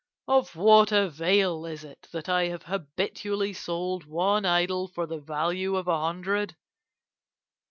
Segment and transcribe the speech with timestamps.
[0.27, 5.75] Of what avail is it that I have habitually sold one idol for the value
[5.75, 6.55] of a hundred?